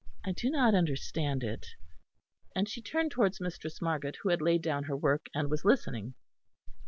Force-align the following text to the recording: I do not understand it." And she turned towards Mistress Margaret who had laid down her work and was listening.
I 0.25 0.31
do 0.31 0.49
not 0.49 0.73
understand 0.73 1.43
it." 1.43 1.67
And 2.55 2.67
she 2.67 2.81
turned 2.81 3.11
towards 3.11 3.39
Mistress 3.39 3.83
Margaret 3.83 4.17
who 4.23 4.29
had 4.29 4.41
laid 4.41 4.63
down 4.63 4.85
her 4.85 4.97
work 4.97 5.27
and 5.35 5.47
was 5.47 5.63
listening. 5.63 6.15